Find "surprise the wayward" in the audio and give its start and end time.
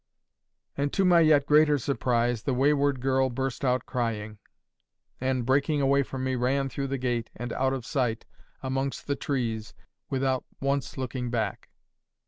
1.77-3.01